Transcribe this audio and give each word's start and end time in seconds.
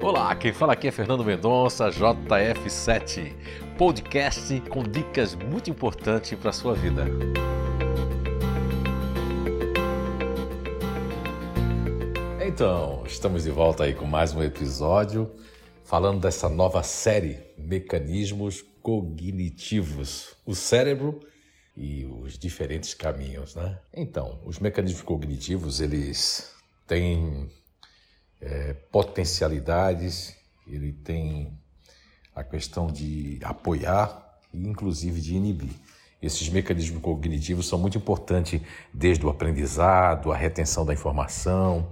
Olá, 0.00 0.32
quem 0.36 0.52
fala 0.52 0.74
aqui 0.74 0.86
é 0.86 0.92
Fernando 0.92 1.24
Mendonça, 1.24 1.88
JF7, 1.88 3.34
podcast 3.76 4.60
com 4.68 4.84
dicas 4.84 5.34
muito 5.34 5.68
importantes 5.70 6.38
para 6.38 6.50
a 6.50 6.52
sua 6.52 6.72
vida. 6.72 7.04
Então, 12.46 13.02
estamos 13.04 13.42
de 13.42 13.50
volta 13.50 13.82
aí 13.84 13.92
com 13.92 14.04
mais 14.04 14.32
um 14.32 14.40
episódio 14.40 15.34
falando 15.82 16.20
dessa 16.20 16.48
nova 16.48 16.84
série 16.84 17.40
Mecanismos 17.58 18.62
Cognitivos. 18.80 20.36
O 20.46 20.54
cérebro 20.54 21.18
e 21.76 22.04
os 22.04 22.38
diferentes 22.38 22.94
caminhos, 22.94 23.56
né? 23.56 23.80
Então, 23.92 24.40
os 24.44 24.60
mecanismos 24.60 25.02
cognitivos, 25.02 25.80
eles 25.80 26.54
têm 26.86 27.50
é, 28.40 28.74
potencialidades, 28.90 30.36
ele 30.66 30.92
tem 30.92 31.52
a 32.34 32.44
questão 32.44 32.86
de 32.86 33.38
apoiar 33.42 34.38
e 34.52 34.66
inclusive 34.66 35.20
de 35.20 35.34
inibir. 35.34 35.74
Esses 36.20 36.48
mecanismos 36.48 37.00
cognitivos 37.00 37.68
são 37.68 37.78
muito 37.78 37.98
importantes 37.98 38.60
desde 38.92 39.24
o 39.24 39.30
aprendizado, 39.30 40.32
a 40.32 40.36
retenção 40.36 40.84
da 40.84 40.92
informação, 40.92 41.88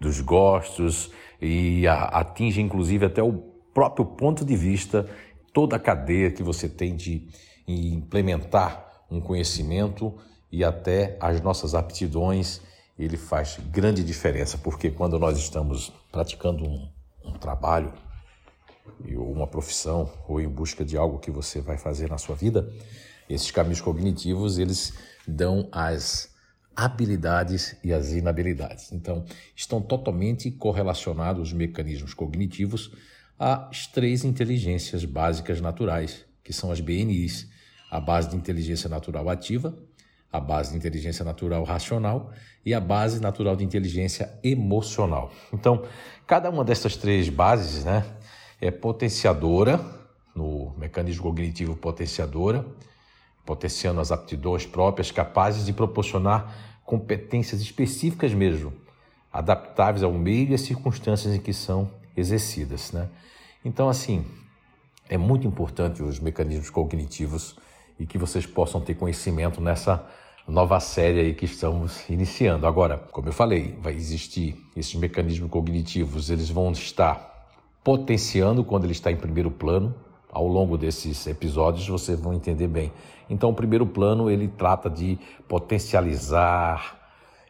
dos 0.00 0.20
gostos 0.20 1.10
e 1.40 1.86
atinge 1.86 2.60
inclusive 2.60 3.06
até 3.06 3.22
o 3.22 3.32
próprio 3.74 4.06
ponto 4.06 4.44
de 4.44 4.56
vista, 4.56 5.08
toda 5.52 5.76
a 5.76 5.78
cadeia 5.78 6.30
que 6.30 6.42
você 6.42 6.68
tem 6.68 6.96
de 6.96 7.28
implementar 7.68 9.04
um 9.10 9.20
conhecimento 9.20 10.14
e 10.50 10.64
até 10.64 11.16
as 11.20 11.40
nossas 11.40 11.74
aptidões, 11.74 12.60
ele 12.98 13.16
faz 13.16 13.58
grande 13.70 14.02
diferença, 14.02 14.56
porque 14.58 14.90
quando 14.90 15.18
nós 15.18 15.36
estamos 15.38 15.92
praticando 16.10 16.64
um, 16.64 16.88
um 17.24 17.32
trabalho, 17.32 17.92
ou 19.16 19.30
uma 19.30 19.46
profissão, 19.46 20.10
ou 20.26 20.40
em 20.40 20.48
busca 20.48 20.84
de 20.84 20.96
algo 20.96 21.18
que 21.18 21.30
você 21.30 21.60
vai 21.60 21.76
fazer 21.76 22.08
na 22.08 22.18
sua 22.18 22.34
vida, 22.34 22.72
esses 23.28 23.50
caminhos 23.50 23.80
cognitivos, 23.80 24.58
eles 24.58 24.94
dão 25.26 25.68
as 25.72 26.34
habilidades 26.74 27.76
e 27.82 27.92
as 27.92 28.12
inabilidades. 28.12 28.92
Então, 28.92 29.24
estão 29.54 29.80
totalmente 29.80 30.50
correlacionados 30.50 31.48
os 31.48 31.52
mecanismos 31.52 32.14
cognitivos 32.14 32.92
às 33.38 33.86
três 33.86 34.24
inteligências 34.24 35.04
básicas 35.04 35.60
naturais, 35.60 36.24
que 36.44 36.52
são 36.52 36.70
as 36.70 36.80
BNIs, 36.80 37.48
a 37.90 38.00
base 38.00 38.30
de 38.30 38.36
inteligência 38.36 38.88
natural 38.88 39.28
ativa, 39.28 39.76
a 40.32 40.40
base 40.40 40.72
de 40.72 40.76
inteligência 40.76 41.24
natural 41.24 41.64
racional 41.64 42.30
e 42.64 42.74
a 42.74 42.80
base 42.80 43.20
natural 43.20 43.56
de 43.56 43.64
inteligência 43.64 44.38
emocional. 44.42 45.30
Então, 45.52 45.84
cada 46.26 46.50
uma 46.50 46.64
dessas 46.64 46.96
três 46.96 47.28
bases 47.28 47.84
né, 47.84 48.04
é 48.60 48.70
potenciadora, 48.70 49.80
no 50.34 50.74
mecanismo 50.76 51.22
cognitivo 51.22 51.76
potenciadora, 51.76 52.66
potenciando 53.44 54.00
as 54.00 54.10
aptidões 54.10 54.66
próprias 54.66 55.10
capazes 55.10 55.64
de 55.64 55.72
proporcionar 55.72 56.80
competências 56.84 57.60
específicas 57.60 58.34
mesmo, 58.34 58.72
adaptáveis 59.32 60.02
ao 60.02 60.12
meio 60.12 60.50
e 60.50 60.54
às 60.54 60.60
circunstâncias 60.62 61.34
em 61.34 61.40
que 61.40 61.52
são 61.52 61.90
exercidas. 62.16 62.92
Né? 62.92 63.08
Então, 63.64 63.88
assim, 63.88 64.24
é 65.08 65.16
muito 65.16 65.46
importante 65.46 66.02
os 66.02 66.18
mecanismos 66.18 66.70
cognitivos 66.70 67.56
e 67.98 68.06
que 68.06 68.18
vocês 68.18 68.46
possam 68.46 68.80
ter 68.80 68.94
conhecimento 68.94 69.60
nessa 69.60 70.04
nova 70.46 70.78
série 70.78 71.20
aí 71.20 71.34
que 71.34 71.44
estamos 71.44 72.08
iniciando. 72.08 72.66
Agora, 72.66 72.98
como 73.10 73.28
eu 73.28 73.32
falei, 73.32 73.76
vai 73.80 73.94
existir 73.94 74.56
esses 74.76 74.94
mecanismos 74.94 75.50
cognitivos, 75.50 76.30
eles 76.30 76.48
vão 76.48 76.70
estar 76.72 77.34
potenciando 77.82 78.64
quando 78.64 78.84
ele 78.84 78.92
está 78.92 79.10
em 79.10 79.16
primeiro 79.16 79.50
plano. 79.50 79.94
Ao 80.30 80.46
longo 80.46 80.76
desses 80.76 81.26
episódios 81.26 81.88
vocês 81.88 82.20
vão 82.20 82.34
entender 82.34 82.68
bem. 82.68 82.92
Então, 83.28 83.50
o 83.50 83.54
primeiro 83.54 83.86
plano 83.86 84.30
ele 84.30 84.48
trata 84.48 84.90
de 84.90 85.18
potencializar 85.48 86.96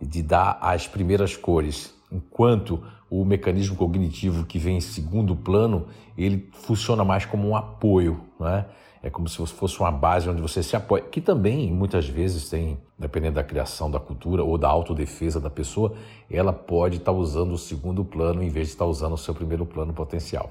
e 0.00 0.06
de 0.06 0.22
dar 0.22 0.58
as 0.60 0.86
primeiras 0.86 1.36
cores, 1.36 1.92
enquanto 2.10 2.82
o 3.10 3.24
mecanismo 3.24 3.76
cognitivo 3.76 4.44
que 4.44 4.58
vem 4.58 4.76
em 4.76 4.80
segundo 4.80 5.34
plano 5.34 5.86
ele 6.16 6.48
funciona 6.52 7.04
mais 7.04 7.24
como 7.24 7.48
um 7.48 7.56
apoio, 7.56 8.20
né? 8.38 8.66
é 9.02 9.08
como 9.08 9.28
se 9.28 9.44
fosse 9.46 9.78
uma 9.78 9.92
base 9.92 10.28
onde 10.28 10.42
você 10.42 10.62
se 10.62 10.74
apoia, 10.74 11.04
que 11.04 11.20
também 11.20 11.72
muitas 11.72 12.08
vezes 12.08 12.48
tem, 12.48 12.78
dependendo 12.98 13.36
da 13.36 13.44
criação 13.44 13.90
da 13.90 14.00
cultura 14.00 14.42
ou 14.42 14.58
da 14.58 14.68
autodefesa 14.68 15.40
da 15.40 15.50
pessoa, 15.50 15.94
ela 16.30 16.52
pode 16.52 16.96
estar 16.96 17.12
usando 17.12 17.52
o 17.52 17.58
segundo 17.58 18.04
plano 18.04 18.42
em 18.42 18.48
vez 18.48 18.68
de 18.68 18.72
estar 18.74 18.86
usando 18.86 19.12
o 19.12 19.18
seu 19.18 19.34
primeiro 19.34 19.64
plano 19.64 19.92
potencial. 19.92 20.50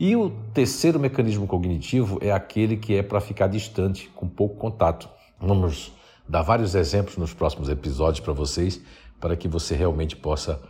E 0.00 0.14
o 0.16 0.30
terceiro 0.54 0.98
mecanismo 0.98 1.46
cognitivo 1.46 2.18
é 2.22 2.30
aquele 2.30 2.76
que 2.76 2.94
é 2.94 3.02
para 3.02 3.20
ficar 3.20 3.48
distante, 3.48 4.08
com 4.14 4.28
pouco 4.28 4.56
contato. 4.56 5.08
Vamos 5.40 5.92
dar 6.26 6.42
vários 6.42 6.74
exemplos 6.74 7.16
nos 7.16 7.34
próximos 7.34 7.68
episódios 7.68 8.20
para 8.20 8.32
vocês, 8.32 8.80
para 9.20 9.36
que 9.36 9.48
você 9.48 9.74
realmente 9.74 10.16
possa 10.16 10.60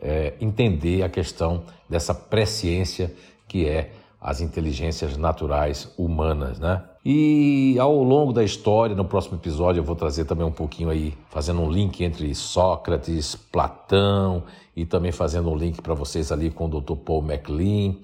é, 0.00 0.34
entender 0.40 1.02
a 1.02 1.08
questão 1.08 1.64
dessa 1.88 2.14
presciência 2.14 3.14
que 3.46 3.66
é 3.66 3.92
as 4.20 4.40
inteligências 4.40 5.16
naturais 5.16 5.92
humanas, 5.96 6.58
né? 6.58 6.82
E 7.04 7.76
ao 7.78 8.02
longo 8.02 8.32
da 8.32 8.42
história, 8.44 8.94
no 8.94 9.04
próximo 9.04 9.38
episódio, 9.38 9.80
eu 9.80 9.84
vou 9.84 9.96
trazer 9.96 10.24
também 10.24 10.44
um 10.44 10.52
pouquinho 10.52 10.90
aí, 10.90 11.14
fazendo 11.30 11.60
um 11.62 11.70
link 11.70 12.02
entre 12.04 12.34
Sócrates, 12.34 13.36
Platão 13.36 14.42
e 14.76 14.84
também 14.84 15.12
fazendo 15.12 15.50
um 15.50 15.56
link 15.56 15.80
para 15.80 15.94
vocês 15.94 16.30
ali 16.32 16.50
com 16.50 16.66
o 16.66 16.80
Dr. 16.80 16.96
Paul 16.96 17.22
MacLean 17.22 17.94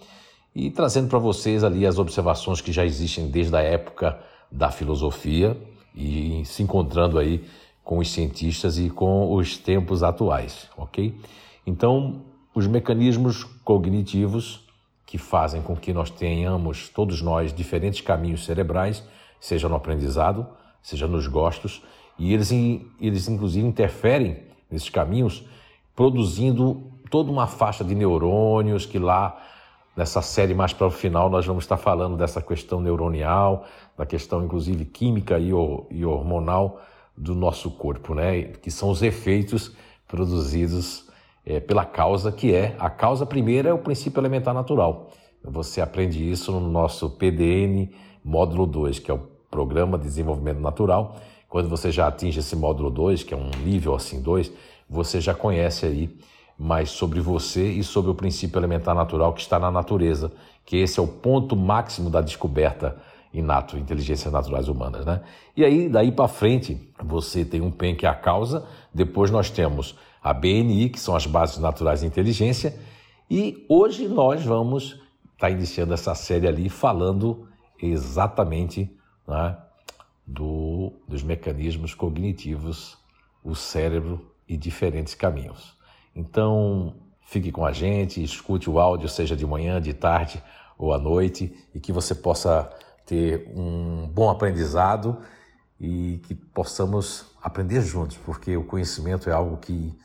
e 0.54 0.70
trazendo 0.70 1.09
para 1.09 1.19
vocês 1.19 1.64
ali 1.64 1.84
as 1.87 1.98
observações 1.98 2.60
que 2.60 2.72
já 2.72 2.84
existem 2.84 3.28
desde 3.28 3.54
a 3.56 3.60
época 3.60 4.19
da 4.50 4.70
filosofia 4.70 5.56
e 5.94 6.43
se 6.44 6.62
encontrando 6.62 7.19
aí 7.19 7.44
com 7.84 7.98
os 7.98 8.10
cientistas 8.10 8.78
e 8.78 8.88
com 8.88 9.34
os 9.34 9.58
tempos 9.58 10.02
atuais, 10.02 10.68
ok? 10.76 11.14
Então, 11.66 12.22
os 12.54 12.66
mecanismos 12.66 13.44
cognitivos 13.62 14.64
que 15.04 15.18
fazem 15.18 15.60
com 15.60 15.76
que 15.76 15.92
nós 15.92 16.08
tenhamos, 16.10 16.88
todos 16.88 17.20
nós, 17.20 17.52
diferentes 17.52 18.00
caminhos 18.00 18.44
cerebrais, 18.44 19.04
seja 19.38 19.68
no 19.68 19.74
aprendizado, 19.74 20.46
seja 20.82 21.06
nos 21.06 21.26
gostos, 21.26 21.82
e 22.18 22.32
eles, 22.32 22.50
eles 23.00 23.28
inclusive 23.28 23.66
interferem 23.66 24.44
nesses 24.70 24.88
caminhos, 24.88 25.44
produzindo 25.94 26.90
toda 27.10 27.30
uma 27.30 27.46
faixa 27.46 27.84
de 27.84 27.94
neurônios 27.94 28.86
que 28.86 28.98
lá 28.98 29.40
nessa 29.96 30.22
série 30.22 30.54
mais 30.54 30.72
para 30.72 30.86
o 30.86 30.90
final 30.90 31.28
nós 31.28 31.46
vamos 31.46 31.64
estar 31.64 31.76
falando 31.76 32.16
dessa 32.16 32.40
questão 32.40 32.80
neuronial, 32.80 33.66
da 33.96 34.06
questão 34.06 34.44
inclusive 34.44 34.84
química 34.86 35.38
e 35.38 35.52
hormonal 36.04 36.80
do 37.16 37.34
nosso 37.34 37.70
corpo, 37.70 38.14
né? 38.14 38.42
Que 38.42 38.70
são 38.70 38.91
os 38.91 39.02
efeitos 39.02 39.72
produzidos 40.06 41.08
é, 41.44 41.60
pela 41.60 41.84
causa 41.84 42.32
que 42.32 42.54
é 42.54 42.75
a 42.78 42.88
causa 42.88 43.26
primeira 43.26 43.69
é 43.69 43.72
o 43.72 43.78
princípio 43.78 44.20
elementar 44.20 44.54
natural. 44.54 45.10
Você 45.42 45.80
aprende 45.80 46.28
isso 46.28 46.50
no 46.52 46.60
nosso 46.60 47.10
PDN 47.10 47.91
módulo 48.25 48.66
2, 48.66 48.98
que 48.98 49.10
é 49.10 49.14
o 49.14 49.34
Programa 49.50 49.98
de 49.98 50.04
Desenvolvimento 50.04 50.58
Natural. 50.58 51.16
Quando 51.48 51.69
você 51.69 51.92
já 51.92 52.08
atinge 52.08 52.41
esse 52.41 52.56
módulo 52.56 52.91
2, 52.91 53.22
que 53.22 53.34
é 53.34 53.36
um 53.36 53.50
nível 53.62 53.94
assim 53.94 54.20
2, 54.22 54.50
você 54.88 55.20
já 55.20 55.34
conhece 55.34 55.86
aí 55.86 56.19
mais 56.58 56.91
sobre 56.91 57.20
você 57.20 57.70
e 57.70 57.84
sobre 57.84 58.10
o 58.10 58.14
princípio 58.14 58.58
elementar 58.58 58.94
natural 58.94 59.32
que 59.32 59.41
está 59.41 59.58
na 59.58 59.70
natureza, 59.70 60.32
que 60.64 60.76
esse 60.76 60.98
é 60.98 61.02
o 61.02 61.06
ponto 61.06 61.54
máximo 61.54 62.08
da 62.08 62.20
descoberta 62.20 62.96
inato, 63.34 63.76
inteligências 63.76 64.32
naturais 64.32 64.68
humanas, 64.68 65.04
né? 65.04 65.20
E 65.56 65.64
aí, 65.64 65.88
daí 65.88 66.12
para 66.12 66.28
frente, 66.28 66.88
você 67.02 67.44
tem 67.44 67.60
um 67.60 67.70
PEN 67.70 67.96
que 67.96 68.06
é 68.06 68.08
a 68.08 68.14
causa, 68.14 68.64
depois 68.92 69.30
nós 69.30 69.50
temos 69.50 69.96
a 70.22 70.32
BNI, 70.32 70.88
que 70.88 71.00
são 71.00 71.16
as 71.16 71.26
bases 71.26 71.58
naturais 71.58 72.00
de 72.00 72.06
inteligência, 72.06 72.78
e 73.28 73.66
hoje 73.69 74.06
nós 74.06 74.44
vamos 74.44 74.84
estar 74.84 75.48
tá 75.48 75.50
iniciando 75.50 75.92
essa 75.92 76.14
série 76.14 76.46
ali 76.46 76.69
falando 76.69 77.48
exatamente 77.82 78.90
né, 79.26 79.58
do, 80.25 80.92
dos 81.08 81.22
mecanismos 81.22 81.92
cognitivos, 81.92 82.96
o 83.42 83.54
cérebro 83.54 84.30
e 84.48 84.56
diferentes 84.56 85.14
caminhos. 85.14 85.75
Então, 86.14 86.94
fique 87.22 87.50
com 87.50 87.66
a 87.66 87.72
gente, 87.72 88.22
escute 88.22 88.70
o 88.70 88.78
áudio, 88.78 89.08
seja 89.08 89.37
de 89.37 89.44
manhã, 89.44 89.80
de 89.80 89.92
tarde 89.92 90.40
ou 90.78 90.94
à 90.94 90.98
noite, 90.98 91.52
e 91.75 91.80
que 91.80 91.92
você 91.92 92.14
possa 92.14 92.70
ter 93.04 93.50
um 93.54 94.08
bom 94.08 94.30
aprendizado 94.30 95.18
e 95.80 96.20
que 96.24 96.34
possamos 96.34 97.26
aprender 97.42 97.82
juntos, 97.82 98.16
porque 98.16 98.56
o 98.56 98.64
conhecimento 98.64 99.28
é 99.28 99.32
algo 99.32 99.56
que 99.58 99.96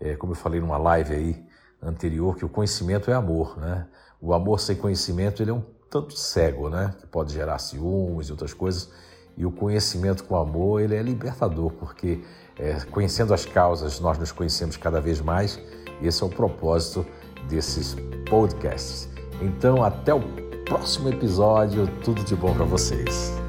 é, 0.00 0.16
como 0.16 0.32
eu 0.32 0.36
falei 0.36 0.60
numa 0.60 0.76
live 0.76 1.14
aí 1.14 1.46
anterior, 1.80 2.36
que 2.36 2.44
o 2.44 2.48
conhecimento 2.48 3.10
é 3.10 3.14
amor, 3.14 3.56
né? 3.58 3.86
O 4.20 4.34
amor 4.34 4.60
sem 4.60 4.76
conhecimento 4.76 5.42
ele 5.42 5.50
é 5.50 5.54
um 5.54 5.64
tanto 5.88 6.16
cego, 6.16 6.68
né? 6.68 6.94
Que 7.00 7.06
pode 7.06 7.32
gerar 7.32 7.58
ciúmes 7.58 8.28
e 8.28 8.32
outras 8.32 8.52
coisas. 8.52 8.90
E 9.36 9.46
o 9.46 9.50
conhecimento 9.50 10.24
com 10.24 10.36
amor 10.36 10.80
ele 10.80 10.94
é 10.94 11.02
libertador, 11.02 11.70
porque 11.72 12.22
é, 12.58 12.80
conhecendo 12.90 13.32
as 13.32 13.46
causas 13.46 14.00
nós 14.00 14.18
nos 14.18 14.32
conhecemos 14.32 14.76
cada 14.76 15.00
vez 15.00 15.20
mais. 15.20 15.58
Esse 16.02 16.22
é 16.22 16.26
o 16.26 16.28
propósito 16.28 17.06
desses 17.48 17.96
podcasts. 18.28 19.08
Então, 19.40 19.82
até 19.82 20.12
o 20.12 20.41
próximo 20.64 21.08
episódio. 21.08 21.86
Tudo 22.04 22.22
de 22.24 22.34
bom 22.34 22.52
para 22.54 22.64
vocês. 22.64 23.41